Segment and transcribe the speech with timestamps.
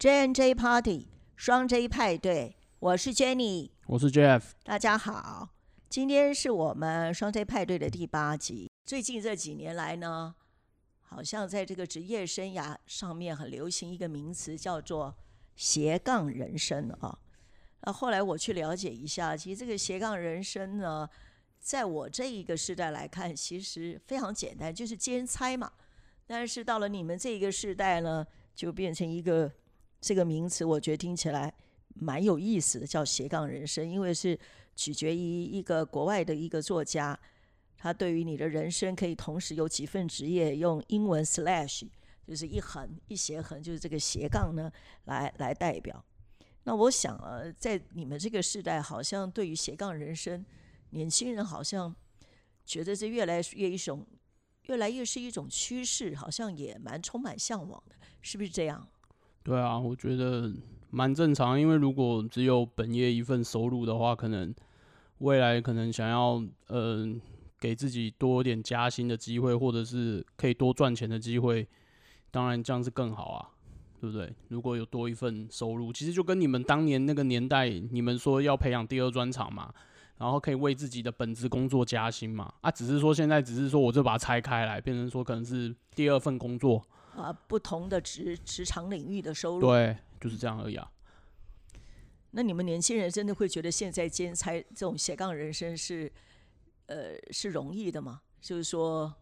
[0.00, 4.42] J N J Party 双 J 派对，我是 Jenny，我是 Jeff。
[4.62, 5.48] 大家好，
[5.88, 8.70] 今天是我们双 J 派对的第八集。
[8.84, 10.36] 最近这几年来呢，
[11.00, 15.16] 好像在这个职业生涯上面很流行一个名词，叫做
[15.56, 17.18] 斜杠人生啊。
[17.80, 21.10] 那后来我去了解一下，其实这个斜杠人生呢，
[21.58, 25.72] 在我这一个时代来看，其实非常简单，就是兼差嘛。
[26.24, 28.24] 但是到了你们这一个时代呢，
[28.54, 29.50] 就变成一个
[30.00, 31.52] 这个名词，我觉得听起来
[31.94, 34.38] 蛮有意思的，叫斜杠人生，因为是
[34.76, 37.18] 取决于一个国外的一个作家，
[37.76, 41.86] 他对于你的人生可以同时有几份职业，用英文 slash
[42.26, 44.70] 就是一横一斜横，就是这个斜杠呢
[45.04, 46.04] 来来代表。
[46.64, 50.44] 那我想啊，在你们这个时代，好像对于斜杠人生，
[50.90, 51.94] 年轻人好像
[52.64, 54.06] 觉得这越来越一种，
[54.64, 58.86] 越来越是一种趋势，好像也蛮充满向往的，是不是这样？
[59.48, 60.52] 对啊，我觉得
[60.90, 64.54] 蛮正常，因为如果只有本业一份收入的话，可能
[65.20, 67.08] 未来可能想要呃
[67.58, 71.66] 给自己多点加薪的机会，或者是可以多赚钱的机会，
[72.30, 73.48] 当然这样是更好啊。
[74.00, 74.32] 对不对？
[74.46, 79.74] 如果有多一份收入，其实就跟你们当年那个年代，你们说要培养第二专长嘛，
[80.18, 82.52] 然后可以为自己的本职工作加薪嘛。
[82.60, 86.80] 啊，只是说现在只是说我就把它拆开来，变成说可能是第二份工作
[87.18, 90.90] 啊，不同的职职场领域的收入，对，就是这样而已啊。
[92.30, 96.12] 那你们年轻人真的会觉得现在兼差这种斜杠人生是
[96.86, 98.20] 呃是容易的吗？
[98.40, 99.12] 就是说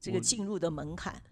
[0.00, 1.22] 这个进入的门槛。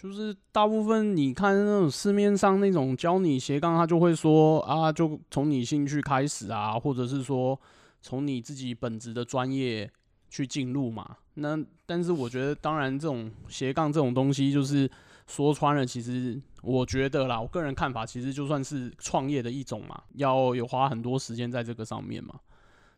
[0.00, 7.60] 就是大部分你看那种市面上那种教你斜杠，他就会说啊，就从你兴趣开始啊，或者是说
[8.00, 9.90] 从你自己本职的专业
[10.30, 11.16] 去进入嘛。
[11.34, 14.88] 那但是我觉得，当然这种斜杠这种东西，就是
[15.28, 22.40] 说穿了，其实我觉得啦，我个人看法，其实就算是创业的一种嘛，要有花很多时间在这个上面嘛。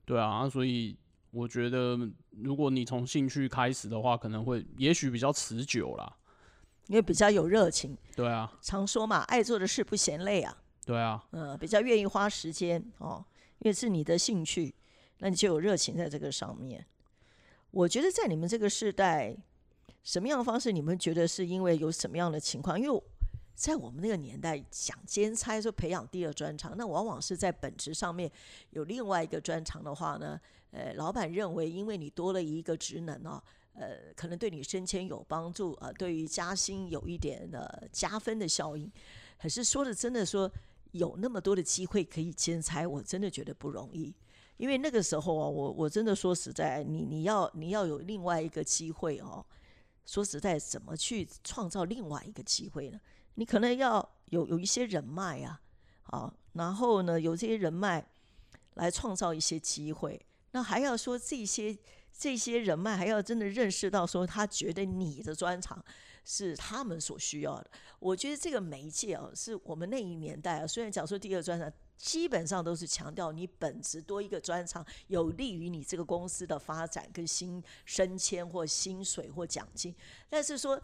[0.07, 0.97] 对啊，所以
[1.33, 1.99] 我觉得
[2.31, 6.17] 如果你从兴趣开始的话，可能会也许比较持久啦。
[6.87, 13.25] 因为比较有热情，对啊，常说嘛，爱做的事不嫌累啊，对啊，嗯，比较愿意花时间哦，
[13.61, 14.75] 因为是你的兴趣，
[15.19, 16.85] 那你就有热情在这个上面。
[17.71, 19.37] 我觉得在你们这个时代，
[20.03, 22.81] 什么样的方式你们觉得是因为有什么样的情况？
[22.81, 23.03] 因为
[23.55, 28.31] 在我们那个年代，想兼差说培养第二专长，那往往是在本职上面
[28.71, 30.41] 有另外一个专长的话呢，
[30.71, 33.43] 呃，老板认为因为你多了一个职能哦。
[33.73, 38.91] 呃，可能对你升迁有帮助啊，对于加薪有一点的加分的效应。
[39.41, 40.51] 可是说的真的说，
[40.91, 44.13] 有那么多的机会可以兼差，我真的觉得不容易。
[44.57, 49.43] 因为那个时候啊，我我真的说实在，你你要你要有另外一个机会哦。
[50.07, 53.01] 说实在，怎么去创造另外一个机会呢？
[53.35, 55.61] 你可能要有有一些人脉啊，
[56.05, 58.07] 啊，然后呢，有这些人脉
[58.75, 60.21] 来创造一些机会。
[60.53, 61.79] 那还要说这些。
[62.13, 65.83] 这些人脉还要真的认识到，说他觉得你的专长
[66.25, 67.71] 是他们所需要的。
[68.01, 79.95] 我觉得这个媒介啊，是我们那一年代啊，虽然讲说第二专长，基本上都是强调你本职多一个专长，有利于你这个公司的发展跟薪升迁或薪水或奖金，
[80.29, 80.81] 但是说。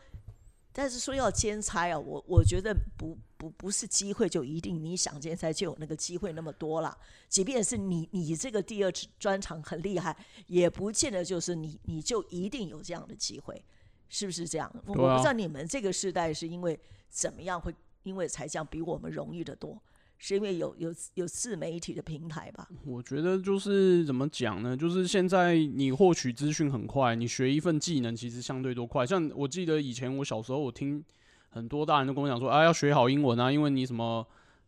[0.78, 6.94] 但是说要兼差啊，我我觉得不不不是机会就一定你想兼差就有那个机会那么多了。
[7.30, 10.14] 即便是你你这个第二专长很厉害，
[10.48, 13.64] 也不见得就是你你就一定有这样的机会，
[14.10, 14.70] 是不是这样？
[14.84, 16.78] 我不知道你们这个时代是因为
[17.08, 19.80] 怎么样会因为才这样比我们容易的多。
[20.18, 22.66] 是因为有有有自媒体的平台吧？
[22.84, 24.76] 我觉得就是怎么讲呢？
[24.76, 29.04] 就是现在你获取资讯很快，你学一份技能其实相对都快。
[29.04, 31.04] 像我记得以前我小时候，我听
[31.50, 34.26] 很多大人都跟我讲说啊，要学好英文啊，因为你什么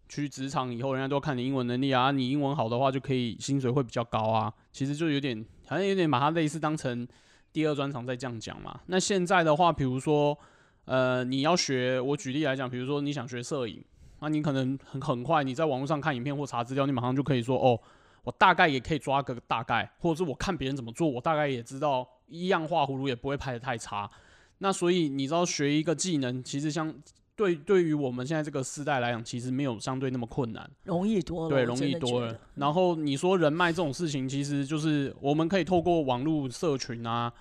[0.08, 4.52] 去职场以后，人家都要看你英文能力啊，你英文好的话就可以薪水会比较高啊。
[4.70, 7.08] 其实就有点好像有点把它类似当成
[7.52, 8.78] 第二专长在这样讲嘛。
[8.86, 10.38] 那现在的话，比如说
[10.84, 13.82] 呃，你要学，我举例来讲，比如说你想学摄影。
[14.20, 17.78] 那你可能很很快，你在网络上看影片或查资料，你马上就可以说哦，
[18.24, 24.10] 我大概也可以抓个大概，或者是我看别人怎么做，我大概也知道一样画葫芦也不会拍的太差。
[24.58, 26.92] 那所以你知道学一个技能，其实相
[27.36, 31.48] 对对于我们现在这个时代来讲，其实没有相对那么困难，容易多了。
[31.48, 32.36] 对，容易多了。
[32.56, 37.32] 然后你说人脉这种事情，其实就是我们可以透过网络社群啊，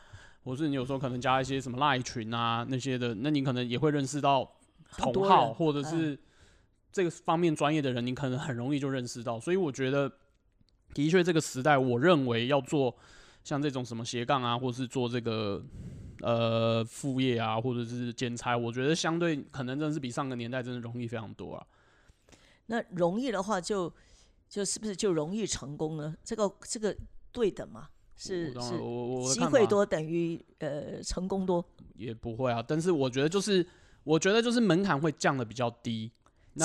[0.43, 4.47] 或是你有时候可能加一些什么赖群啊那些的，那你可能也会认识到
[4.95, 6.15] 同好或者是。
[6.97, 10.11] 这个方面专业的人，你可能很容易就认识到，所以我觉得，
[10.95, 12.97] 的确这个时代，我认为要做
[13.43, 15.63] 像这种什么斜杠啊，或是做这个
[16.21, 21.67] 呃副业啊，或者是兼差，我觉得相对可能真的是比上个年代真的容易非常多啊。
[22.65, 23.93] 那容易的话就
[24.49, 26.15] 就是不是就容易成功呢？
[26.23, 26.97] 这个这个
[27.31, 27.89] 对等吗？
[28.15, 28.51] 是
[29.31, 32.65] 机会多等于呃成功多也不会啊。
[32.67, 33.63] 但是我觉得就是
[34.03, 36.11] 我觉得就是门槛会降的比较低，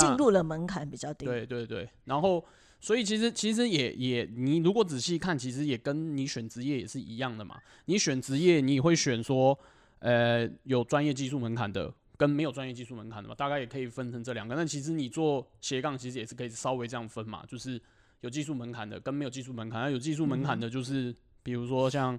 [0.01, 1.27] 进入了门槛比较低。
[1.27, 2.45] 对对对，然后
[2.81, 7.59] 所以其实其实也也你如果仔细看，其实也跟你选职业也是一样的嘛。
[7.85, 9.59] 你选职业，你会选说
[10.01, 11.93] 呃有专业技术门槛的。
[12.15, 14.55] 跟没有专业技术门槛的嘛，大概也可以分成这两个。
[14.55, 17.81] 那其实你做斜杠，其实也是可以稍微这样分嘛，就是
[18.21, 19.81] 有技术门槛的跟没有技术门槛。
[19.81, 21.13] 那有技术门槛的，就是
[21.43, 22.17] 比如说像，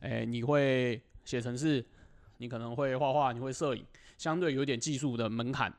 [0.00, 1.84] 诶，你会写程式，
[2.38, 3.84] 你可能会画画，你会摄影，
[4.18, 5.72] 相对有点技术的门槛。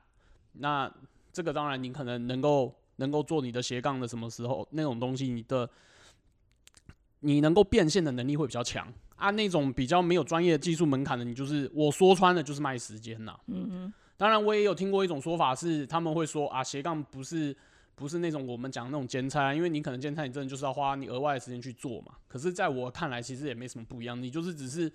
[0.53, 0.89] 那
[1.35, 5.69] 这个当然你可能能够能够做你的斜杠的什么时候那种东西，你的
[7.19, 8.87] 你能够变现的能力会比较强。
[9.17, 13.37] 啊，那种比较没有专业技术门槛的，你就是我说穿了就是卖时间呐。
[13.47, 13.93] 嗯嗯。
[14.15, 17.55] 当然，我也有听过一种说法是，他们会说啊，斜杠不是
[17.95, 22.13] 不是那种我们讲那种兼差，因为你可能兼差，你真的就是要花你额外的时间去做嘛。
[22.29, 24.91] 可是，在我看来，其实也没什么不一样，你就是只是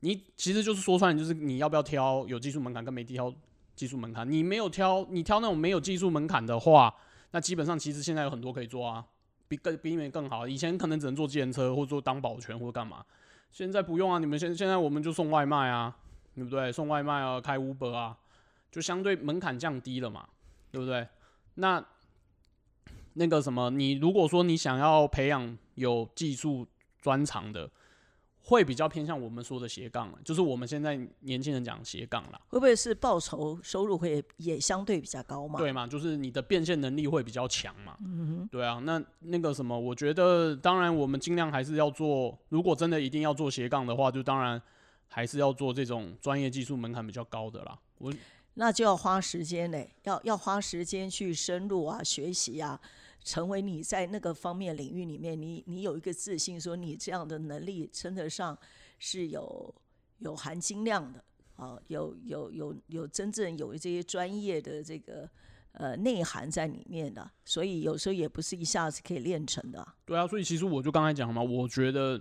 [0.00, 3.34] 你其实就是说穿，就是你要不要挑有技术门槛跟没挑
[3.78, 4.28] 技术门槛。
[4.28, 6.92] 你没有挑，你挑那种没有技术门槛的话，
[7.30, 9.04] 那基本上其实现在有很多可以做啊，
[9.46, 10.48] 比更比你们更好。
[10.48, 13.04] 以前可能只能做自行车，或者做当保全，或者干嘛。
[13.52, 15.96] 现在不用啊，你们现现在我们就送外卖啊，
[16.34, 16.72] 对不对？
[16.72, 18.18] 送外卖啊，开 Uber 啊，
[18.72, 20.28] 就相对门槛降低了嘛，
[20.72, 21.06] 对不对？
[21.54, 21.82] 那
[23.14, 26.66] 那个什么，你如果说你想要培养有技术
[27.00, 27.70] 专长的。
[28.48, 32.40] 会比较偏向我们说的斜杠就是我们现在年轻人讲斜杠啦。
[32.48, 35.58] 会不会是报酬收入会也相对比较高嘛？
[35.58, 37.94] 对嘛，就是你的变现能力会比较强嘛。
[38.00, 44.60] 嗯哼，对啊，那那个什么，我觉得当然我们尽量还是要做，如果真的一定要做斜杠的话，就当然
[45.08, 47.78] 还是要做这种专业技术门槛比较高的啦。
[47.98, 48.10] 我
[48.54, 52.80] 那就要花时间嘞，要要花时间去深入啊，学习啊。
[53.28, 58.58] 成为你在那个方面领域里面，你你有一个自信，说你这样的能力称得上
[58.98, 59.74] 是有
[60.20, 61.22] 有含金量的
[61.56, 65.28] 啊，有有有有真正有这些专业的这个
[65.72, 69.86] 呃内涵在里面的，所以有时候也不是一下子可以练成的。
[70.06, 72.18] 对啊，所以其实我就刚才讲嘛，我觉得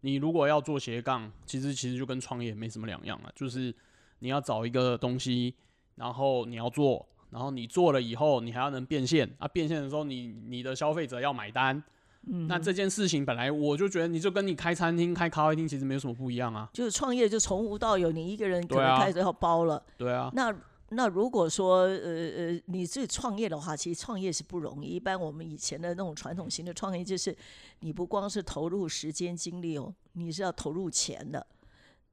[0.00, 3.72] 你如果要做斜杠，其实其实就跟创业没什么两样啊，就是
[4.18, 5.54] 你要找一个东西，
[5.94, 7.06] 然后你要做。
[7.32, 9.48] 然后你做了以后，你还要能变现啊！
[9.48, 11.82] 变现的时候，你你的消费者要买单，
[12.26, 16.68] 嗯，那这件事情本来我就觉得，你就跟你开餐厅、开咖啡厅其实没有什么不一样啊。
[16.74, 19.82] 就是创业就从无到有，你一个人可能开始要包了。
[19.96, 20.30] 对啊。
[20.34, 20.54] 那
[20.90, 21.96] 那如果说呃
[22.36, 24.88] 呃你自己创业的话，其实创业是不容易。
[24.88, 27.34] 一般我们以前的那种传统型的创业，就是
[27.80, 31.46] 你不光是投入时间精力哦，你是要投入钱的。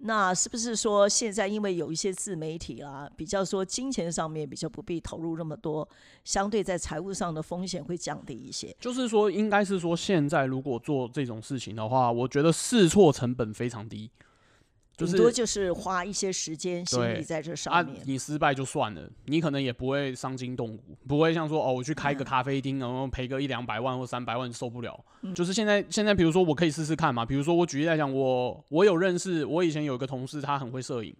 [0.01, 5.87] 那是不是说现在因为有一些自媒体啦，比较说金钱上面比较不必投入那么多，
[6.23, 8.73] 相对在财务上的风险会降低一些？
[8.79, 14.09] 就是说，应该是说现在如果做这种事情的话，我觉得试错成本非常低。
[15.05, 18.01] 顶多就是花一些时间心力在这上面。
[18.05, 24.99] 你失败就算了，你可能也不会伤筋动骨，不会像说哦，我去开个咖啡厅，然后赔个一两百万或三百万受不了。
[25.33, 27.25] 就是现在，现在比如说我可以试试看嘛。
[27.25, 31.15] 比如说我举例来讲，我我有认识，我以前有一个同事，他很会摄影，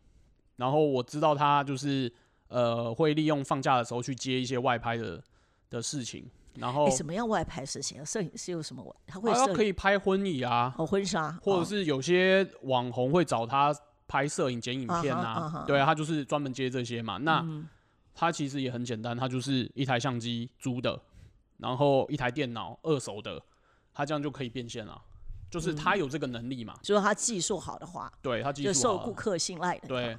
[0.58, 2.12] 然后我知道他就是
[2.48, 5.22] 呃会利用放假的时候去接一些外拍的
[5.70, 6.26] 的事情。
[6.56, 8.06] 然后什么样外拍事情？
[8.06, 8.96] 摄影师有什么？
[9.08, 13.74] 他会可以拍婚礼啊，哦婚纱，或者是有些网红会找他
[14.08, 15.64] 拍摄影、剪影片啊。
[15.68, 17.18] 对啊，他就是专门接这些嘛。
[17.18, 17.46] 那
[18.14, 21.00] 他其实也很简单，他就是一台相机租的，
[21.58, 23.42] 然后一台电脑二手的，
[23.94, 25.02] 他这样就可以变现了。
[25.50, 29.88] 就是他有这个能力嘛，就是他技术好的话，对他技术受顾客信赖的。
[29.88, 30.18] 对。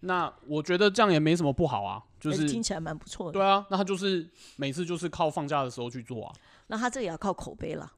[0.00, 3.32] 那我觉得这样也没什么不好啊，就是听起来蛮不错的。
[3.32, 6.34] 对啊，那他就是每次就是靠放假的时候去做啊。
[6.66, 7.92] 那他这也要靠口碑了。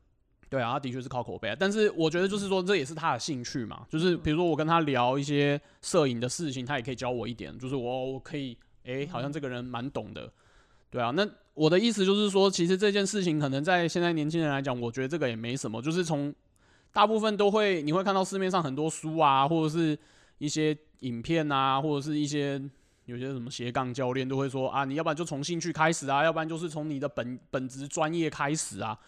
[0.48, 3.86] 对啊，他的确是靠口碑，啊但是我觉得就是说这也是他的兴趣嘛。
[3.88, 7.56] 就是比如说我跟他聊一些摄影的事情，他也可以教我一点。
[7.58, 10.30] 就是我我可以，哎，好像这个人蛮懂的。
[10.90, 15.80] 对啊，那我的意思就是说，其实这件事情可能在现在年轻人来讲，我觉得这个也没什么。
[15.80, 16.34] 就是从
[16.92, 19.98] 大部分都会你会看到市面上很多书啊，或者是
[20.38, 20.76] 一些。
[21.00, 22.60] 影片啊，或者是一些
[23.10, 28.98] 有些什么斜杠教练都会说啊，你要不然就从兴趣开始啊，要不然就是从你的本本职专业开始啊。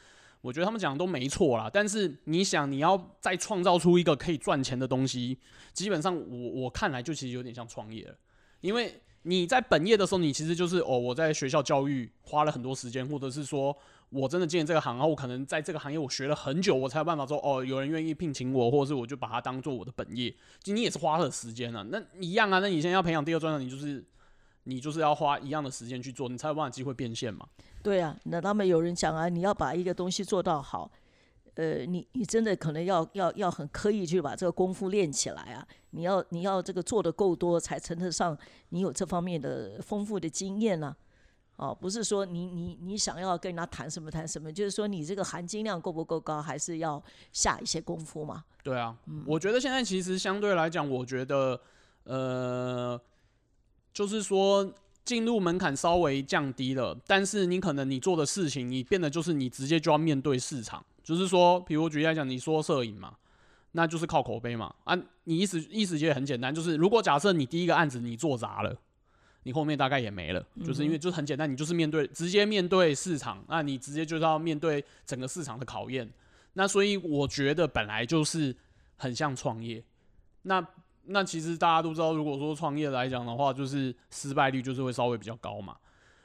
[0.40, 5.38] 我觉得他们讲的都没错啦，但是你想你要再创造出一个可以赚钱的东西，
[5.72, 8.14] 基本上我我看来就其实有点像创业了，
[8.60, 13.74] 因为你在本业的时候，你其实就是哦，我在学校教育花了很多时间，或者是说。
[14.12, 20.30] 我真的进这个行，然后我可能在这个行业我学了很久，我才有办法说哦，有人愿意聘请我，或者是我就把它当做我的本业。
[20.62, 22.58] 其实你也是花了时间啊，那一样啊。
[22.58, 24.04] 那你现在要培养第二专长，你就是
[24.64, 27.46] 你就是要花一样的时间去做，你才有办法机会变现嘛。
[27.82, 30.90] 对啊，那他们有人讲啊，你要把一个东西做到好，
[31.54, 38.36] 呃，你你真的可能要要要很刻意去把这个功夫练起来啊，你要你要这个做的够多，才称得上
[38.68, 40.94] 你有这方面的丰富的经验呢、
[41.62, 47.00] 哦，不是说你你你想要跟人家谈什么谈什么，就是说你这个含金量够不够高，还是要
[47.32, 48.42] 下一些功夫嘛。
[48.64, 51.60] 对啊，我觉得现在其实相对来讲，我觉得
[52.02, 53.00] 呃，
[53.94, 63.14] 就是说进入门槛稍微降低了，但是你可能你做的事情，你变得就是你直接就要面对市场，就是说，比如举例来讲，你说摄影嘛，
[63.70, 68.76] 那就是靠口碑嘛啊，你意思意思也很简单，就是如果假设你第一个案子你做砸了。
[69.44, 76.08] 你后面大概也没了，就是因为就是很简单，你就是面对直接面对市场，那你直接就是要面对整个市场的考验。
[76.54, 78.54] 那所以我觉得本来就是
[78.96, 79.82] 很像创业。
[80.42, 80.64] 那
[81.06, 85.76] 那其实大家都知道，如果说创业来讲的话，就是失败率就是会稍微比较高嘛。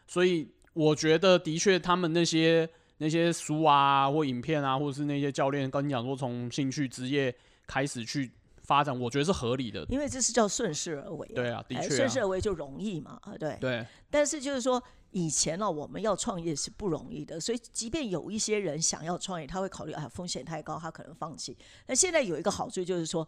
[0.05, 7.33] 所以我觉得的确，他们那些那些书啊，或影片啊，或者是那些教练跟你讲说，从兴趣职业
[7.65, 8.29] 开始去
[8.67, 9.85] 发展，我觉得是合理的。
[9.89, 13.57] 因为这是叫顺势而为、对啊，的哎确、啊，顺势而为就容易嘛，啊，对。
[13.61, 14.81] 对但是就是说，
[15.11, 21.57] 以前呢、我们要创业是不容易的，所以即便有一些人想要创业，他会考虑啊风险太高，他可能放弃。
[21.87, 23.25] 那现在有一个好处就是说，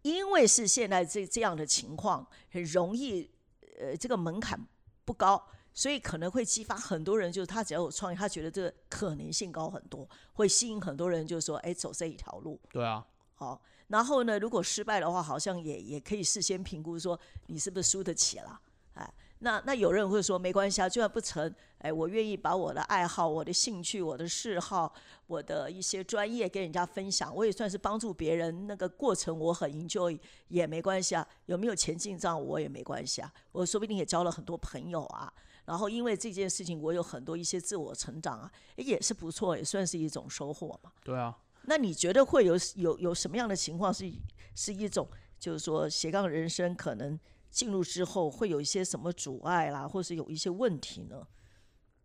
[0.00, 3.30] 因为是现在这这样的情况，很容易，
[3.78, 4.58] 呃，这个门槛
[5.04, 5.42] 不高，
[5.74, 12.58] 所以可能会激发很多人，就是他只要有创业，他觉得这个可能性高很多，会吸引很多人，就是说，哎，走这一条路。
[12.72, 13.06] 对啊，
[13.40, 18.60] 好，然后呢，如果失败的话，好像也也可以事先评估说你是不是输得起了，
[18.92, 24.92] 哎，那那有人会说没关系啊，就算不成，哎，我愿意把我的爱好、我的兴趣、我的嗜好、
[25.26, 30.12] 我的一些专业跟人家分享，我也算是帮助别人，那个过程我很研究
[30.48, 35.32] 也没关系啊，有没有钱进账我也没关系啊，我说不定也交了很多朋友啊。
[35.64, 40.92] 然后因为这件事情，我有很多一些自我成长啊，也是不错，也算是一种收获嘛。
[41.02, 41.34] 对啊。
[41.64, 44.10] 那你觉得会有有有什么样的情况是
[44.54, 47.18] 是一种，就是说斜杠人生可能
[47.50, 51.26] 进入之后会有一些什么阻碍啦，或是有一些问题呢？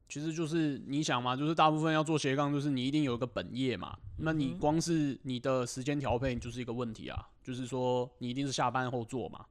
[0.08, 3.98] 其实就是你想嘛，就是大部分要做斜杠，就是你一定有一个本业嘛。
[4.18, 9.44] 那你光是你的时间调配就是一个问题啊，就是说你一定是下班后做嘛，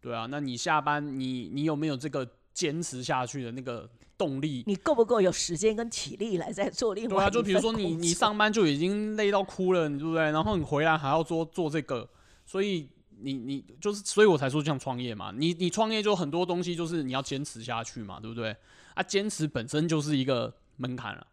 [0.00, 0.26] 对啊。
[0.30, 4.62] 那你下班你你有没有这个坚持下去的那个动力？
[4.66, 10.30] 你够不够有时间跟体力来再做另外对啊，外就比如说你你上班就已经累到哭了，你对不对？
[10.30, 12.08] 然后你回来还要做做这个，
[12.44, 12.88] 所以
[13.20, 18.56] 你你就是，所以我才说像创业嘛，你你创业就很多东西就是你要坚持下去嘛，对不对？
[18.94, 21.26] 啊，坚持本身就是一个门槛了。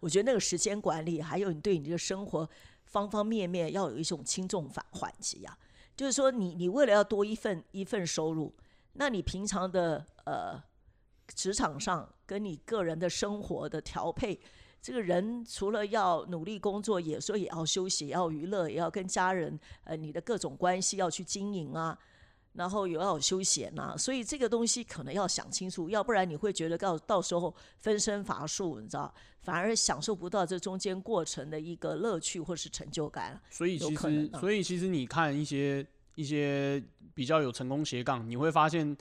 [0.00, 2.48] 我觉得那个时间管理，还有你对你这个生活
[2.86, 5.56] 方方面面要有一种轻重缓缓急啊。
[5.94, 8.52] 就是说你，你为了要多一份一份收入，
[8.94, 10.62] 那你平常的呃
[11.34, 14.40] 职场上跟你个人的生活的调配，
[14.80, 21.98] 这个人除了要努力工作，也说也要休息，也要娱乐，也要跟家人呃你的各种关系要去经营啊。
[22.54, 29.10] 然后也要有休闲呐、所以这个东西可能要想清楚，要不然你会觉得到到时候分身乏术，你知道，
[29.40, 33.40] 反而享受不到这中间过程的一个乐趣或是成就感。
[33.48, 38.94] 所以其实，所以其实你看一些一些比较有成功斜杠，你会发现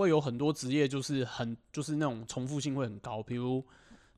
[0.00, 3.64] 会有很多职业就是很就是那种重复性会很高，比如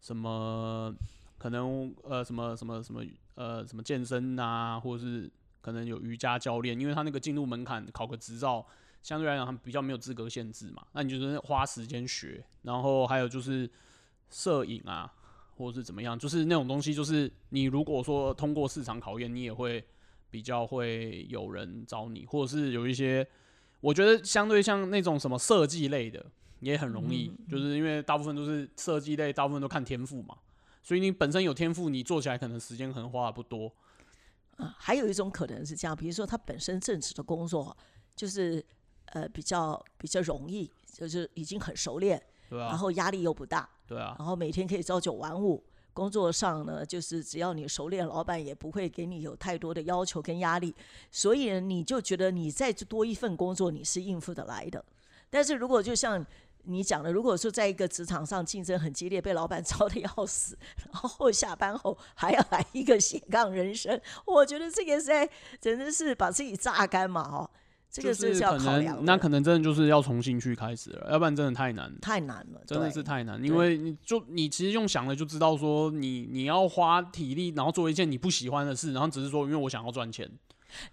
[0.01, 0.95] 什么
[1.37, 3.03] 可能呃什么什么什么
[3.35, 8.65] 呃什么健身啊，或者是可能有瑜伽教练，因为他那个进入门槛考个执照，
[9.03, 13.71] 相对来讲他比较没有资格限制嘛，那你就是花时间学，然后还有就是
[14.31, 15.13] 摄影啊。
[15.55, 19.85] 或者是怎么样，就是那种东西，就是你如果说通过市场考验，你也会
[20.31, 23.25] 比较会有人找你，或者是有一些，
[23.83, 26.25] 我觉得相对像那种什么设计类的，
[26.61, 30.37] 也很容易，就是因为大部分都是设计类，大部分都看天赋嘛，
[30.83, 33.71] 所以你本身有天赋，你做起来可能时间可能花的不多，
[34.57, 37.77] 啊，还有一种可能是这样，比如说他本身正职的工作
[38.15, 38.65] 就是
[39.07, 45.63] 呃比较比较容易，就是已经很熟练，对啊、然后压力又不大，对啊，然后每天可以朝九晚五。
[45.93, 50.75] 工作上呢，就是只要你熟练，老板也不会给你有太多的要求跟压力，
[51.11, 54.85] 所以，你就觉得你再多一份工作你是应付得来的。
[55.31, 56.25] 但是如果就像
[56.65, 60.57] 你讲的，如果说在一个职场上竞争很激烈，被老板 操的要死，
[60.93, 65.29] 然后下班后还要来一个 斜杠人生，我觉得这个是在
[65.61, 67.51] 真的是把自己榨干嘛哦，
[67.93, 71.93] 这个就是要可考量的，能那可能真的就是要重新去开始了，要不然真的太难。
[72.01, 80.27] 太难了，真的是太难，因为你就你其实用想了就知道说你你要花体力，然后做一件你不喜欢的事，然后只是说因为我想要赚钱，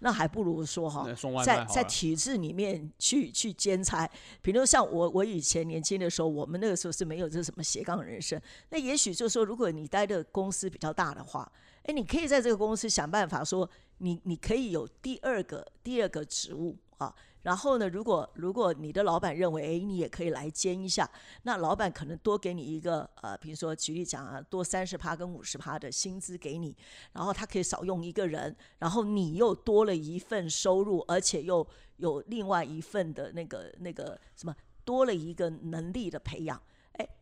[0.00, 1.08] 那还不如说哈，
[1.42, 4.06] 在在体制里面去去兼差，
[4.42, 8.38] 比如像我我以前年轻的时候，我们那个时候是没有这什么斜杠人生。
[8.68, 11.50] 那也许就是说，如果你待的公司比较大的话，
[11.84, 13.68] 哎，你可以在这个公司想办法说，
[13.98, 17.14] 你你可以有第二个第二个职务啊。
[17.42, 21.10] 然后呢，如果如果你的老板认为，哎，你也可以来兼一下，
[21.44, 26.76] 那老板可能多给你一个呃，比如说举例讲啊，多三十趴跟五十趴的薪资给你，
[27.14, 36.60] 然后他可以少用一个人，然后你又多了一份收入，而且又有另外一份的那个那个什么，多了一个能力的培养。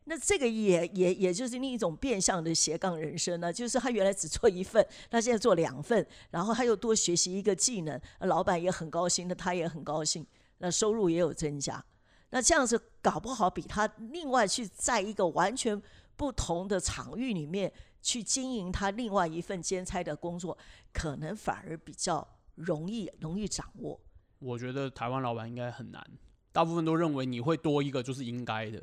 [0.08, 10.26] 那这个也也也就是另一种变相的斜杠人生呢，就是他原来只做一份，他现在做两份，然后他又多学习一个技能，老板也很高兴，那他也很高兴，
[10.58, 11.84] 那收入也有增加。
[12.30, 15.80] 那这样子搞不好比他另外去在一个完全
[16.16, 20.56] 不同的场域里面去经营他另外一份兼差的工作，
[20.92, 24.00] 可能反而比较容易容易掌握。
[24.38, 26.02] 我觉得台湾老板应该很难，
[26.50, 28.82] 大部分都认为你会多一个就是应该的，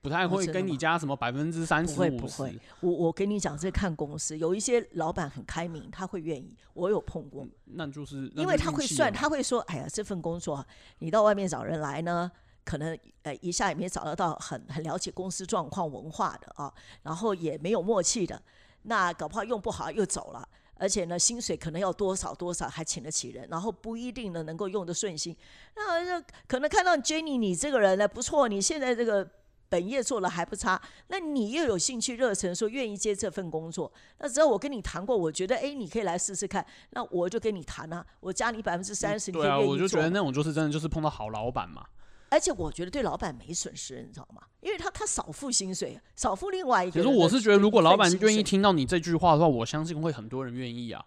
[0.00, 10.64] 不太会跟你加什么百分之三十会不会。，我我跟你讲，这看公司，有一些老板很开明，他会愿意，我有碰过，那就是因为他会算，他会说，哎呀，这份工作
[11.00, 12.30] 你到外面找人来呢，
[12.64, 18.40] 可能呃一下也没找得到很很了解公司状况文化的啊，然后也没有默契的，
[18.82, 20.48] 那搞不好用不好又走了。
[20.80, 25.36] 而且呢，薪水可能要多少多少，还请得起人，然后不一定呢能够用得顺心。
[25.74, 29.28] 那那可能看到 Jenny 你这个人呢不错，你现在这个
[29.68, 41.86] 本业做的还不差，那你又有兴趣热忱，说愿意接这份工作，那只要我跟你谈过，我觉得哎你可以来试试看，那我就跟你谈啊，我加你百分之三十，对啊，我就觉得那种就是真的就是碰到好老板嘛。
[42.30, 44.42] 而且我觉得对老板没损失，你知道吗？
[44.60, 47.16] 因为他他少付薪水，少付另外一个可是。
[47.16, 48.60] 我是觉得，如果老板愿意听。
[48.60, 51.02] 到你这句话的话，我相信会很多人愿意啊。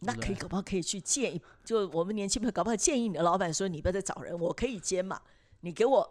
[0.00, 5.20] 那可以，搞不好可以去建议，就我们年轻朋友搞不好建议你的老板说，你不要再找人，我可以接嘛，
[5.60, 6.10] 你给我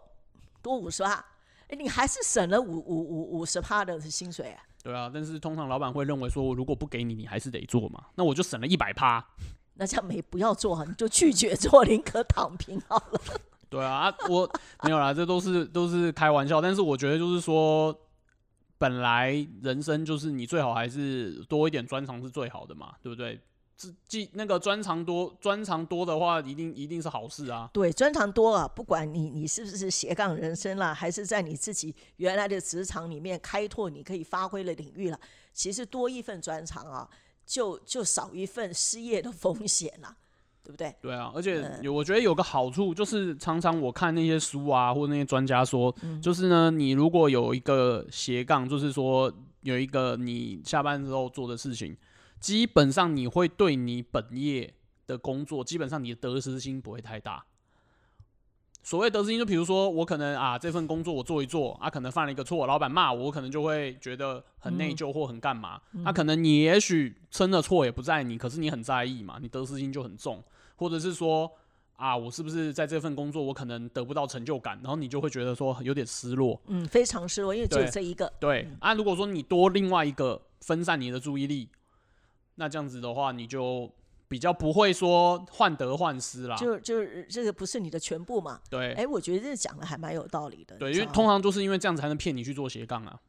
[0.61, 1.25] 多五十趴，
[1.71, 4.61] 哎，你还是省了五五五五十趴的薪水啊。
[4.83, 9.25] 对啊，但是通常老板会认为说，我如果不给你，你还是得做嘛，那我就省了一百趴。
[9.75, 13.21] 那这样没不要做，你就拒绝做，宁可躺平好了。
[13.69, 14.51] 对啊，啊我
[14.83, 16.59] 没有啦，这都是都是开玩笑。
[16.59, 17.97] 但是我觉得就是说，
[18.77, 23.39] 本来人生就是你最好还是多一点专长是最好的嘛，对不对？
[23.81, 27.67] 自既那个专长多，专长多的话，一定一定是好事啊。
[27.73, 35.19] 对，专长多啊，不管你你是不是斜杠人生啦，还是在你自己原来的职场里面开拓你可以发挥的领域了，
[35.51, 37.09] 其实多一份专长啊，
[37.43, 40.15] 就就少一份失业的风险啦，
[40.63, 40.95] 对不对？
[41.01, 51.97] 对啊，而且嗯我觉得有个好处就是，常常我看那些书啊，或者那些专家说，嗯就是呢，你如果有一个斜杠，就是说有一个你下班之后做的事情，
[52.41, 54.73] 基本上你会对你本业
[55.07, 57.45] 的工作，基本上你的得失心不会太大。
[58.83, 65.79] 所谓得失心，就比如说我可能啊这份工作我做一做啊，可能犯了一个错，老板骂我，我可能就会觉得很内疚或很干嘛。
[65.91, 70.43] 那、可能你也许真的错也不在你，可是你很在意嘛，你得失心就很重，
[70.77, 71.51] 或者是说
[71.95, 76.59] 啊我是不是在这份工作我可能得不到成就感，然后你就会觉得说有点失落。
[76.65, 78.33] 嗯，非常失落，因为只有这一个。
[78.39, 81.69] 对啊，如果说你多另外一个分散你的注意力，
[82.61, 83.91] 那这样子的话，你就
[84.27, 86.55] 比较不会说患得患失啦。
[86.55, 88.61] 就就是这个不是你的全部嘛？
[88.69, 90.77] 对哎，我觉得这讲的还蛮有道理的。
[90.77, 93.19] 对，因为通常就是因为这样子才能骗你去做斜杠啊。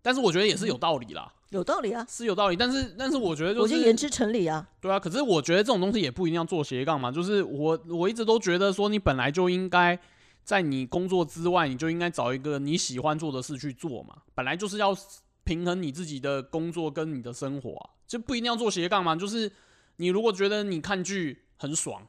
[0.00, 2.56] 但是我觉得也是有道理啦，有道理啊，是有道理。
[2.56, 4.66] 但是但是我觉得就是我觉得言之成理啊。
[4.80, 7.12] 对啊，可是我觉得这种东西也不一定要做斜杠嘛。
[7.12, 9.98] 就是我我一直都觉得说，你本来就应该
[10.44, 14.16] 在你工作之外，你就应该找一个你喜欢做的事去做嘛。
[14.34, 14.96] 本来就是要
[15.44, 19.14] 平衡你自己的工作跟你的生活啊，就不一定要做斜杠嘛。
[19.14, 19.48] 就是
[19.96, 22.02] 你如果觉得你看剧很爽，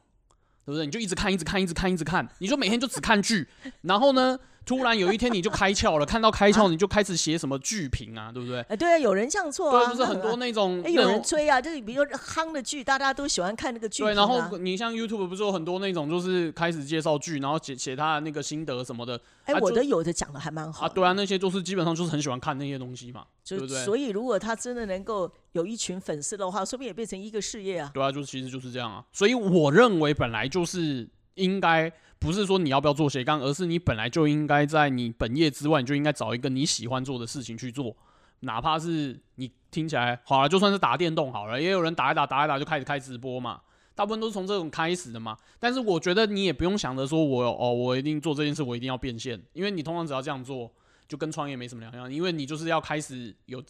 [0.64, 0.84] 对不对？
[0.84, 3.46] 你就一直看，一直看，一直看，一直看，你就每天就只看剧，
[3.82, 8.60] 然后呢，突然有一天你就开窍了，看到开窍你就开始写什么剧评啊，对不对？
[8.62, 27.90] 哎，对啊，有人像错啊不是很多那种 哎，有人追啊，就是比如说夯的剧，大家都喜欢看那个剧、对，然后你像 YouTube 不是有很多那种，就是开始介绍剧，然后写写他的那个心得什么的哎，我的有的讲的还蛮好啊，对啊，那些就是基本上就是很喜欢看那些东西嘛，对不对所以如果他真的能够有一群粉丝的话，说不定也变成一个事业啊。
[27.92, 29.04] 对啊，就其实就是这样啊。
[29.12, 31.08] 所以我认为本来就是
[31.40, 37.96] 应该不是说你要不要做斜杠，而是你本来就应该在你本业之外，你就应该找一个你喜欢做的事情去做，
[38.40, 43.60] 哪怕是你听起来好了，就算是打电动好了，也有人打一打打一打就开始开直播嘛。
[43.92, 50.72] 大部分都是从这种开始的嘛，但是我觉得你也不用想着说我哦，我一定做这件事，我一定要变现，因为你通常只要这样做，
[51.06, 53.62] 就跟创业没什么两样，因为你就是要开始有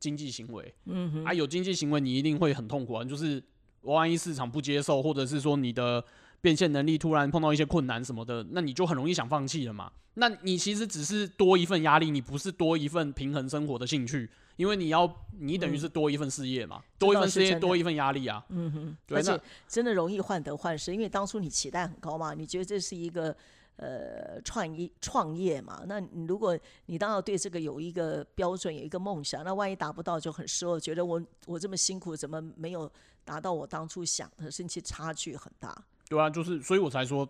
[0.00, 3.40] 经济行为，嗯哼，啊，有经济行为你一定会很痛苦啊，就是
[3.82, 6.02] 万一市场不接受，或者是说你的
[6.40, 9.90] 变现能力突然碰到一些困难什么的，那你就很容易想放弃了嘛。
[10.18, 18.42] 那你其实只是多一份压力，你不是多一份平衡生活的兴趣，因为你要你等于是多一份事业嘛，多一份事业多一份压力啊。
[18.48, 23.36] 嗯哼，对，而且真的容易患得患失，因为当初你期待很高嘛，你觉得这是一个
[23.76, 32.90] 呃创业创业嘛，那你如果你当然对这个有一个标准，有一个梦想，那万一达不到就很失落，觉得我我这么辛苦，怎么没有
[33.22, 35.76] 达到我当初想的，甚至差距很大。
[36.08, 37.28] 对啊，就是所以我才说，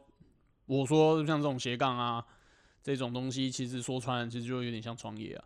[0.66, 2.24] 我说像这种斜杠啊。
[2.82, 5.44] 这种东西其实说穿了，其实就有点像创业啊，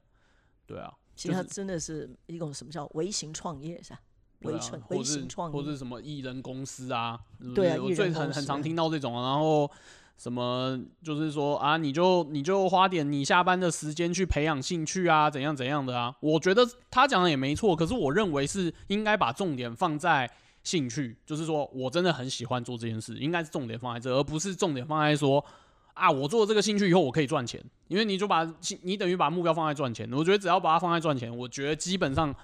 [0.67, 4.01] 对啊，其实它真的是一种什么叫微型创业是吧？
[4.41, 7.19] 微创、微型创业，或者什么艺人公司啊，
[7.55, 9.71] 对啊，我最很很常听到这种，然后
[10.19, 16.15] 什么就是说啊，你就你就花点你下班的时间去培养兴趣啊，怎样怎样的啊？
[16.21, 20.31] 我觉得他讲的也没错，可是我认为是应该把重点放在
[20.63, 25.45] 兴趣，就是说我真的很喜欢做这件事，应该是重点放在这，而不是重点放在说。
[25.93, 28.49] 啊，我做这个兴趣以后，我可以赚钱，因为你就把
[28.83, 30.11] 你等于把目标放在赚钱。
[30.13, 32.35] 我觉得只要把它放在赚钱，我觉得基本上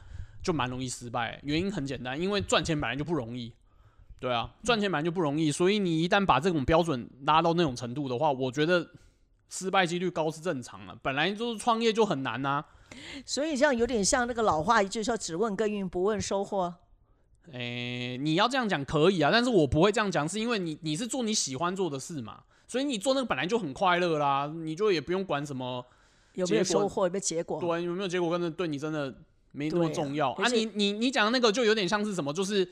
[0.42, 1.40] 就蛮容易失败。
[1.42, 3.50] 原因很简单，因为赚钱本来就不容易，
[4.20, 8.86] 对啊，赚钱本来就不容易，所以你一旦把这种标准拉到那种程度的话，我觉得
[9.48, 10.94] 失败几率高是正常的。
[11.00, 12.62] 本来就是创业就很难呐，
[13.24, 16.74] 所以这样有点像那个老话，就是说只问耕耘不问收获。
[17.52, 22.40] 诶，你要这样讲可以啊，但是我不会这样讲，是因为你你是做你喜欢做的事嘛。
[22.68, 25.84] 所以你做那个本来就很快乐啦，你就也不用管什么
[26.34, 27.60] 有没有收获，有没有结果。
[27.60, 29.14] 对，有没有结果，跟着对你真的
[29.52, 30.48] 没那么重要啊。
[30.48, 32.68] 你你你讲的那个就有点像是什么，就是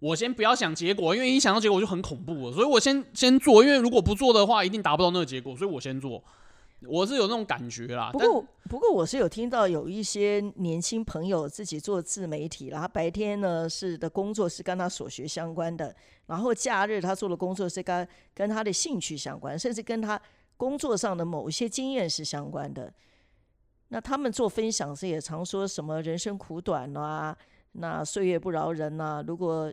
[0.00, 2.52] 我先不要想结果，因为一想到结果就很恐怖了。
[2.52, 6.22] 所以我先先做，因为如果不做的话，一定达不到那个结果，所以我先做。
[6.86, 8.10] 我是有那种感觉啦。
[8.12, 15.94] 不过不过我是有听到有一些年轻朋友自己做自媒体，然后白天呢是的工作是跟他所学相关的。
[16.26, 20.20] 然后假日他做的工作是跟跟他的兴趣相关，甚至跟他
[20.56, 22.92] 工作上的某一些经验是相关的。
[23.88, 27.36] 那他们做分享时也常说什么人生苦短啊，
[27.72, 29.24] 那岁月不饶人呐。
[29.26, 29.72] 如果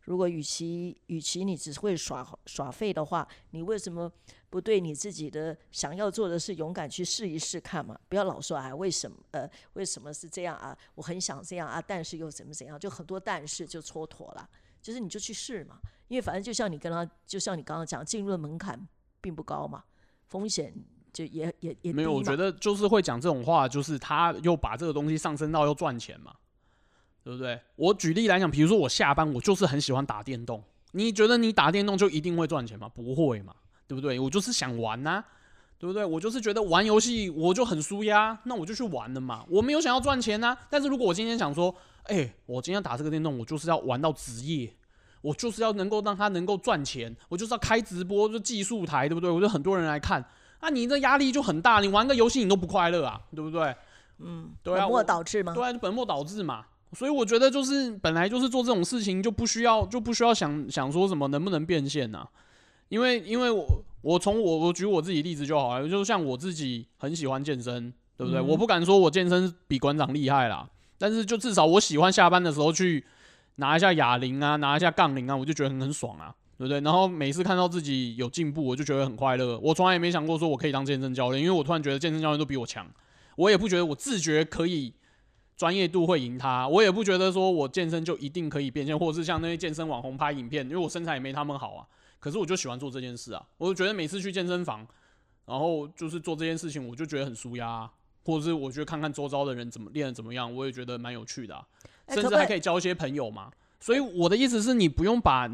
[0.00, 4.10] 如果与其与其你只会耍耍废的话，你为什么
[4.50, 7.98] 不对你自己的想要做的事勇敢去试一试看嘛？
[8.08, 10.76] 不要老说哎为什么呃为什么是这样啊？
[10.96, 12.78] 我很想这样啊，但是又怎么怎样？
[12.78, 14.46] 就很多但是就蹉跎了。
[14.82, 18.80] 就是你就去试嘛，因为反正就像你跟他，就像你刚刚讲，进入的门槛
[19.20, 19.84] 并不高嘛，
[20.28, 20.74] 风险
[21.12, 22.10] 就也也也没有。
[22.10, 26.34] 我觉得就是会讲这种话，就是他又把这个东西上升到要赚钱嘛，
[27.22, 27.60] 对不对？
[27.76, 30.64] 我举例来讲，比如说我下班，我就是很喜欢打电动。
[30.92, 32.88] 你觉得你打电动就一定会赚钱吗？
[32.88, 33.54] 不会嘛，
[33.90, 34.20] 对不对？
[34.20, 35.24] 我就是想玩呐，
[35.76, 36.04] 对不对？
[36.04, 39.44] 我就是觉得玩游戏我就很舒压，那我就去玩了嘛。
[39.48, 41.74] 我没有想要赚钱呐，但是如果我今天想说。
[42.04, 44.74] 哎，我今天打这个电动，我就是要玩到职业，
[45.20, 49.30] 我就是要能够让他能够赚钱，我就是要开直播，就技术台，对不对？
[49.30, 50.24] 我就很多人来看，
[50.58, 53.72] 啊，你这压力就很大，你玩个游戏你都不快乐啊，对不对？
[54.18, 55.52] 嗯，对啊，本末倒置吗？
[55.52, 56.64] 对啊，本末倒置嘛。
[56.94, 62.26] 所以我觉得就是本来就是做这种事情就不需要就不需要想想说什么能不能变现呐，
[62.90, 63.66] 因为因为我
[64.02, 68.40] 我从我我举我自己例子就好了，就像我自己很喜欢健身，对不对？
[68.40, 70.68] 我不敢说我健身比馆长厉害啦。
[70.98, 73.02] 但是就至少我喜欢下班的时候去
[73.56, 76.80] 拿一下哑铃啊，拿一下杠铃啊，我就觉得很很爽啊，对不对？
[76.80, 79.58] 然后每次看到自己有进步，我就觉得很快乐。
[79.60, 82.86] 我从来也没想过说我可以当健身教练，因为我突然觉得健身教练都比我强。
[83.36, 84.92] 我也不觉得我自觉可以
[85.56, 91.86] 专业度会赢他，我也不觉得说我健身就一定可以变现，或者是像那些健身网红拍影片，因为我身材也没他们好啊。
[92.20, 94.86] 可是我就喜欢做这件事啊，我就觉得每次去健身房，
[95.46, 97.90] 然后就是做这件事情，我就觉得很舒压。
[98.22, 101.66] 或者是我觉得看看周遭的人怎么练的怎么样，我也觉得蛮有趣的，
[102.08, 103.50] 甚至还可以交一些朋友嘛。
[103.80, 105.50] 所以我的意思是你不用把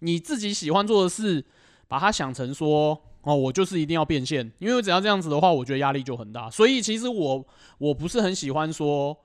[0.00, 1.42] 你自己喜欢做的事，
[1.86, 6.50] 把它想成说哦，我就是一定要变现，因为只要这样子的话，我觉得压力就很大。
[6.50, 7.46] 所以其实我
[7.78, 9.16] 我不是很喜欢说，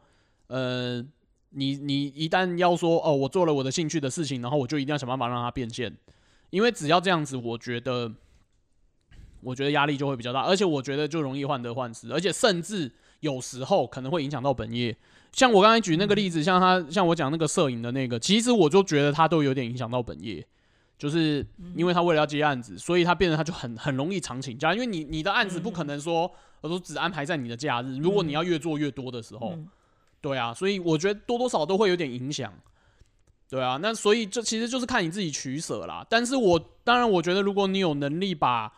[0.47, 1.03] 呃，
[1.49, 5.91] 你你一旦要说哦，我做了我的兴趣的事情，然后我就一定要想办法让它变现，
[6.55, 8.11] 因为只要这样子，我觉得。
[9.41, 14.97] 我觉得压力就会比较大，而且我觉得就容易患得患失，而且甚至有时候可能会影响到本业。
[15.33, 20.43] 像我刚才举那个例子，像他像我讲那个摄影的那个，其实我就觉得他都有点影响到本业，
[20.97, 29.55] 就是因为他为了要接案子，所以他变得他就很很容易常请假，因为你你的案子不可能说我都只安排在你的假日，如果你要越做越多的时候，
[30.21, 32.51] 对啊，所以我觉得多多少都会有点影响，
[33.49, 36.05] 对啊，那所以这其实就是看你自己取舍啦。
[36.09, 38.71] 但是我当然我觉得如果你有能力把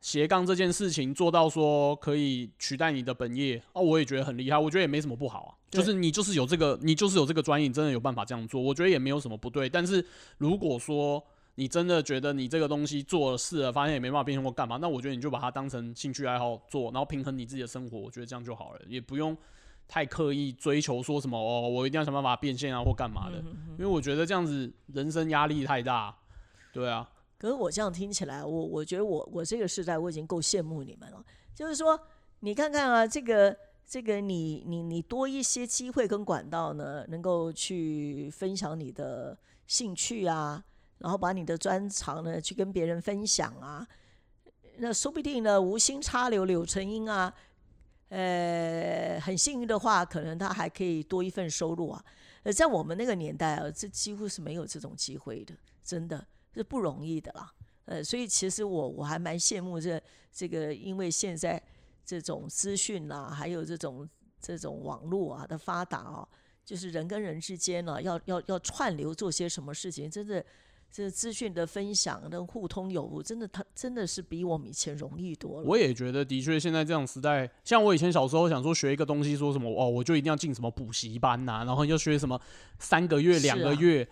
[0.00, 5.50] 斜杠这件事情做到说可以取代你的本业哦，我也觉得很厉害，我觉得也没什么不好啊。
[5.70, 9.68] 就是你就是有这个，你就是有这个专业，你真的有办法这样做，我觉得也没有什么不对。
[9.68, 10.04] 但是
[10.38, 11.22] 如果说
[11.54, 19.36] 你真的觉得你这个东西做了试了，发现也没办法变现或干嘛，那我觉得你就把它当成兴趣爱好做，然后平衡你自己的生活，我觉得这样就好了，也不用
[19.92, 23.36] 太刻意追求说什么哦，我一定要想办法变现啊或干嘛的，
[23.72, 26.16] 因为我觉得这样子人生压力太大。
[26.72, 31.22] 对啊，可是我这样听起来，我我觉得我我这个时代我已经够羡慕你们了。
[31.54, 32.00] 就是说，
[32.40, 33.54] 你看看啊，这个
[33.86, 40.64] 这个你你你多一些机会跟管道呢，能够去分享你的兴趣啊，
[41.00, 43.86] 然后把你的专长呢去跟别人分享啊，
[44.78, 47.34] 那说不定呢无心插柳柳成荫啊。
[48.12, 52.04] 呃，很幸运的话，可能他还可以多一份收入啊。
[52.42, 56.26] 呃，在我们那个年代啊，这几乎是没有这种机会的，真的。
[56.54, 57.50] 是不容易的啦，
[57.86, 59.98] 呃，所以其实我我还蛮羡慕这
[60.30, 61.58] 这个，因为现在
[62.04, 64.06] 这种资讯啊，还有这种
[64.38, 66.28] 这种网络啊的发达哦，
[66.62, 70.44] 就是人跟人之间呢，要要要串流做些什么事情，真的
[70.92, 75.66] 这资讯的分享跟互通有无，真的它真的是比我们以前容易多了。
[75.66, 82.38] 我也觉得，的确，现在这样时代，像我以前小时候想说学一个东西，说什么哦，我就一定要进什么补习班呐、然后要学什么
[82.78, 84.06] 三个月、两个月。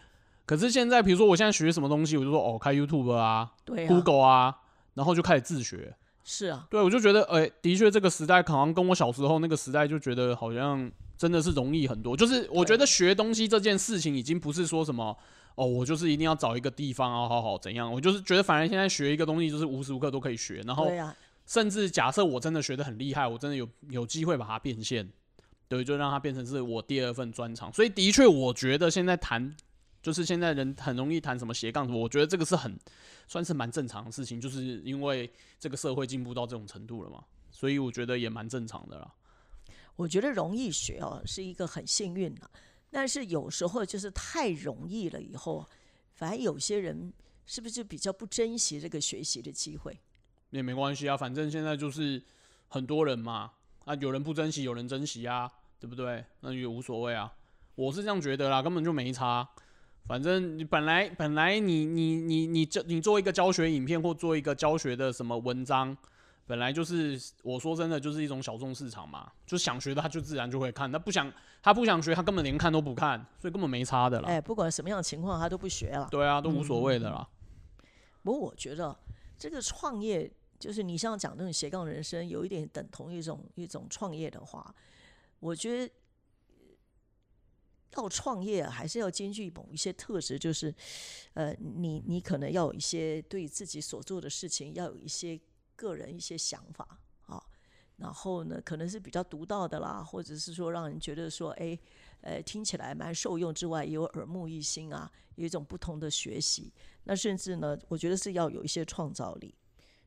[0.47, 4.57] 可是现在，比如说我现在学什么东西，我就说哦，开 YouTube 啊、对啊 Google 啊，
[4.95, 5.95] 然后就开始自学。
[6.25, 12.17] 是啊，对，我就觉得，哎、的确，这个时代好像跟我小时候那个时代，就觉得好像真的是容易很多。
[12.17, 15.17] 就是我觉得学东西这件事情，已经不是说什么
[15.55, 17.93] 哦，我就是一定要找一个地方啊，好好怎样。
[17.93, 20.63] 我就是觉得，反正现在学一个东西，就是无时无刻都可以学。
[20.67, 20.91] 然后
[21.47, 25.11] 甚至假设我真的学的很厉害，我真的有有机会把它变现，
[25.69, 27.73] 对，就让它变成是我第二份专长。
[27.73, 29.55] 所以的确，我觉得现在谈，
[30.03, 32.79] 就是现在人很容易谈什么斜杠什么，我觉得这个是很
[33.27, 39.13] 算是蛮正常的事情，就是因为这个社会进步到这种程度了嘛，所以我觉得也蛮正常的啦。
[39.97, 42.51] 我觉得容易学哦是一个很幸运的，
[42.91, 45.67] 但是有时候就是太容易了以后，
[46.15, 47.13] 反而有些人
[47.47, 49.99] 是不是就比较不珍惜这个学习的机会？
[50.51, 52.21] 也没关系啊，反正现在就是
[52.69, 53.53] 很多人嘛，
[53.85, 56.25] 啊，有人不珍惜，有人珍惜啊，对不对？
[56.41, 57.33] 那也无所谓啊，
[57.77, 59.49] 我是这样觉得啦，根本就没差。
[60.07, 65.97] 反正你本来本来你你你你教你做一个教学影片或做一个教学的什么文章，
[66.51, 71.33] 本来就是我说真的就是一种小众市场嘛，就想学的他就自然就会看，他不想
[71.63, 74.29] 他不想学，他根本连看都不看，所以根本没差的啦。
[74.29, 76.09] 哎，不管什么样的情况，他都不学了。
[76.11, 77.25] 对啊，都无所谓的啦。
[78.25, 78.99] 不过我觉得
[79.39, 84.75] 这个创业，就是你像讲那种斜杠人生，有一点等同一种一种创业的话，
[85.39, 85.93] 我觉得
[87.97, 90.75] 要创业还是要兼具某一些特质，就是
[91.35, 95.41] 呃，你你可能要有一些对自己所做的事情要有一些
[95.81, 97.43] 个人一些想法啊，
[97.97, 101.79] 然后呢，可能是比较独到的啦，或者是说让人觉得说，哎，
[102.21, 106.71] 呃，听起来蛮受用之外，也有耳目一新啊，有一种不同的学习。
[107.05, 109.55] 那甚至呢，我觉得是要有一些创造力，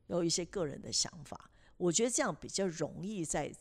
[0.05, 1.49] 有一些个人的想法。
[1.77, 3.51] 我觉得这样比较容易在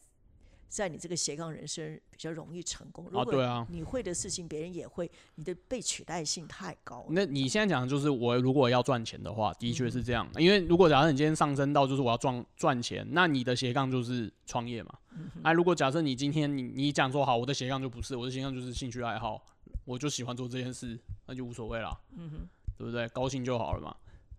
[0.73, 3.05] 在你这个斜杠人生比较容易成功。
[3.05, 7.05] 如果对啊你会的事情别人也会，你的被取代性太高。
[7.11, 10.27] 那你现在讲的就是我如果要赚钱的话，的确是这样。
[10.39, 14.99] 因为如果假设你今天上升到就是我要赚赚钱，那你的斜杠就是创业嘛。
[15.43, 19.45] 哎、如果假设你今天你你讲说好，我的斜杠就不是，我的斜杠就是兴趣爱好，
[19.85, 21.95] 我就喜欢做这件事，那就无所谓啦。
[22.17, 23.07] 嗯哼，对不对？
[23.09, 23.95] 高兴就好了嘛，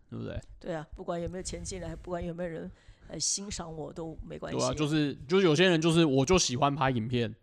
[0.09, 0.41] 对不对？
[0.59, 2.71] 对啊，不管有没有钱进来，不管有没有人
[3.07, 4.59] 呃欣赏我都没关系。
[4.59, 7.33] 对啊，就是就是有些人就是我就喜欢拍影片，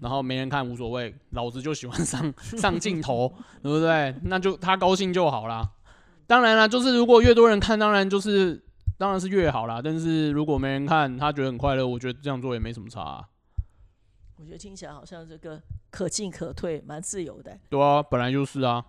[0.00, 4.14] 然后没人看无所谓，老子就喜欢上 上镜头，对不对？
[4.24, 5.70] 那就他高兴就好啦。
[6.26, 8.62] 当然啦，就是如果越多人看，当然就是
[8.96, 9.80] 当然是越好啦。
[9.82, 13.24] 但是如果没人看，他觉得很快乐，我觉得这样做也没什么差、啊。
[14.36, 17.56] 我觉得听起来好像这个可进可退，蛮自由的。
[17.68, 18.84] 对啊，本来就是啊，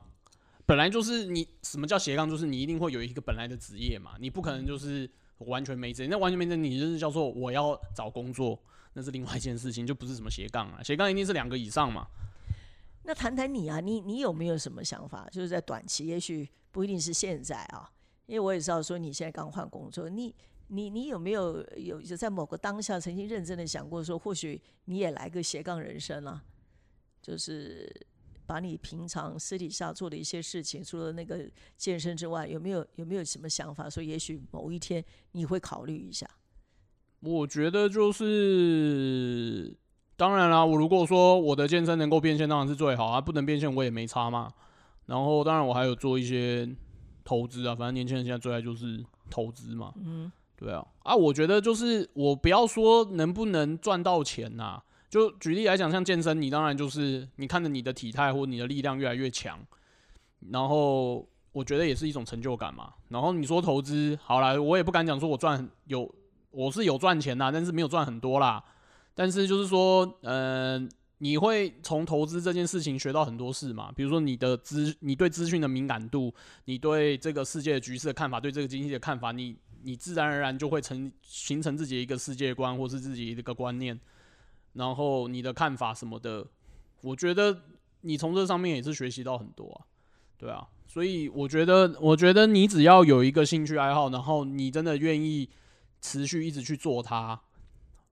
[0.65, 8.57] 本来就是你什么叫斜杠，就是你一定会有一个本来的职业嘛，你不可能就是完全没职业，那完全没职业，你就是叫做我要找工作，
[8.93, 12.07] 那是另外一件事情，就不是什么斜杠啊， 斜杠一定是两个以上嘛。
[13.03, 15.27] 那谈谈你啊，你你有没有什么想法？
[15.31, 17.91] 就是在短期，也许不一定是现在啊，
[18.25, 20.33] 因为我也知道说你现在刚换工作，你
[20.67, 26.43] 你你有没有有有在某个当下曾经认真的想过说，或许你也来个斜杠人生啊？
[27.21, 27.91] 就是
[28.45, 33.89] 把你平常私底下做的一些事情，除了那个健身之外，有没有有没有什么想法？
[33.89, 36.29] 说也许某一天你会考虑一下。
[37.21, 39.75] 我觉得就是，
[40.15, 44.51] 当然啦，我如果说我的健身能够变现，当然是最好啊，不能变现我也没差嘛。
[45.07, 46.69] 然后当然我还有做一些
[47.23, 49.91] 投资啊，反正年轻人现在最爱就是投资嘛。
[49.97, 54.81] 嗯，对啊，啊，我觉得就是我不要说能不能赚到钱呐、
[55.15, 59.57] 就举例来讲，像健身，你当然就是你看着你的体态或你的力量越来越强，
[60.51, 62.93] 然后我觉得也是一种成就感嘛。
[63.07, 66.13] 然后你说投资，好啦，我也不敢讲说我赚有，
[66.51, 68.61] 我是有赚钱啦，但是没有赚很多啦。
[69.13, 76.33] 但是就是说，嗯、你会从投资这件事情学到很多事嘛，比如说你的资，你对资讯的敏感度，
[76.65, 83.97] 你对这个世界的局势的看法，对这个经济的看法，你你自然而然就会成形成自己的一个世界观，或是自己的一个观念，
[84.75, 86.45] 然后你的看法什么的，
[87.01, 87.63] 我觉得
[88.01, 89.83] 你从这上面也是学习到很多啊，
[90.37, 95.49] 对啊，所以我觉得，我觉得你只要有一个兴趣爱好，然后你真的愿意
[96.01, 97.41] 持续一直去做它，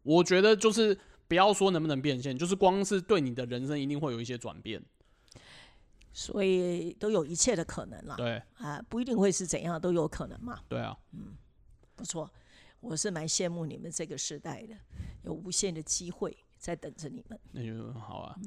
[0.02, 0.98] 我觉得就是
[1.28, 4.82] 不要说能不能变现，就是光是对你的人生一定会有一些转变，
[6.12, 8.16] 所以都有一切的可能啦。
[8.16, 10.60] 对啊，不一定会是怎样，都有可能嘛。
[10.68, 11.36] 对啊，嗯
[11.96, 12.30] 不错，
[12.80, 14.76] 我是蛮羡慕你们这个时代的，
[15.24, 17.38] 有无限的机会在等着你们。
[17.52, 18.40] 那就很好啊，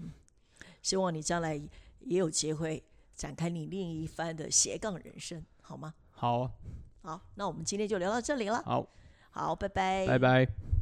[0.81, 1.55] 希望你将来
[2.01, 2.83] 也有机会
[3.15, 5.93] 展开你另一番的斜杠人生，好吗？
[6.11, 6.51] 好啊
[7.03, 8.63] 好，那我们今天就聊到这里了。
[8.65, 8.89] 好，
[9.31, 10.76] 好，拜拜，拜拜。